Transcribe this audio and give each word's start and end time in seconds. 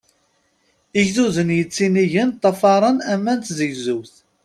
Igduden 1.01 1.49
yettinigen 1.57 2.29
ṭṭafaṛen 2.35 2.97
aman 3.13 3.37
d 3.39 3.43
tzegzewt. 3.43 4.13